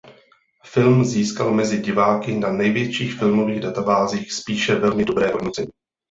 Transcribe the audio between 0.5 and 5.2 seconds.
Film získal mezi diváky na největších filmových databázích spíše velmi